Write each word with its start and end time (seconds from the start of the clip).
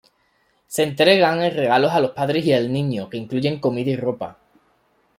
Se 0.65 0.81
entregan 0.81 1.37
regalos 1.53 1.91
a 1.91 1.99
los 1.99 2.09
padres 2.09 2.43
y 2.47 2.53
al 2.53 2.73
niño, 2.73 3.07
que 3.07 3.17
incluyen 3.17 3.59
comida 3.59 3.91
y 3.91 3.97
ropa. 3.97 4.39